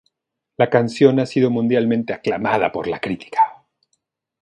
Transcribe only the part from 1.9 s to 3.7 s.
aclamada por la crítica.